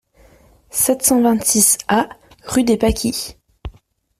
[0.71, 2.09] sept cent vingt-six A
[2.45, 3.37] rue des Pâquis